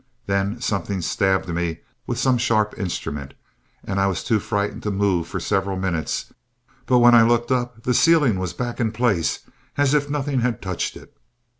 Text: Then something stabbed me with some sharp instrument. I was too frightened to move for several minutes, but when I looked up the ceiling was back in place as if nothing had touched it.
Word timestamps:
Then 0.25 0.59
something 0.59 0.99
stabbed 1.03 1.47
me 1.49 1.81
with 2.07 2.17
some 2.17 2.39
sharp 2.39 2.73
instrument. 2.79 3.35
I 3.87 4.07
was 4.07 4.23
too 4.23 4.39
frightened 4.39 4.81
to 4.81 4.89
move 4.89 5.27
for 5.27 5.39
several 5.39 5.77
minutes, 5.77 6.33
but 6.87 6.97
when 6.97 7.13
I 7.13 7.21
looked 7.21 7.51
up 7.51 7.83
the 7.83 7.93
ceiling 7.93 8.39
was 8.39 8.53
back 8.53 8.79
in 8.79 8.93
place 8.93 9.41
as 9.77 9.93
if 9.93 10.09
nothing 10.09 10.39
had 10.39 10.59
touched 10.59 10.97
it. 10.97 11.15